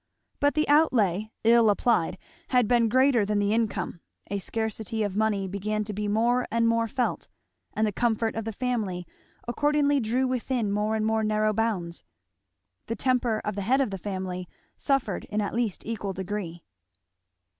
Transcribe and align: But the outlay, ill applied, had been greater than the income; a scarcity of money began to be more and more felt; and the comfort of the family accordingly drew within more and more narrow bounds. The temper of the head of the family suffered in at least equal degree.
But 0.39 0.55
the 0.55 0.67
outlay, 0.67 1.29
ill 1.43 1.69
applied, 1.69 2.17
had 2.47 2.67
been 2.67 2.89
greater 2.89 3.23
than 3.23 3.37
the 3.37 3.53
income; 3.53 4.01
a 4.31 4.39
scarcity 4.39 5.03
of 5.03 5.15
money 5.15 5.47
began 5.47 5.83
to 5.83 5.93
be 5.93 6.07
more 6.07 6.47
and 6.49 6.67
more 6.67 6.87
felt; 6.87 7.27
and 7.73 7.85
the 7.85 7.91
comfort 7.91 8.33
of 8.35 8.43
the 8.43 8.51
family 8.51 9.05
accordingly 9.47 9.99
drew 9.99 10.25
within 10.27 10.71
more 10.71 10.95
and 10.95 11.05
more 11.05 11.23
narrow 11.23 11.53
bounds. 11.53 12.03
The 12.87 12.95
temper 12.95 13.43
of 13.45 13.53
the 13.53 13.61
head 13.61 13.79
of 13.79 13.91
the 13.91 13.99
family 13.99 14.49
suffered 14.75 15.25
in 15.25 15.39
at 15.39 15.53
least 15.53 15.85
equal 15.85 16.13
degree. 16.13 16.63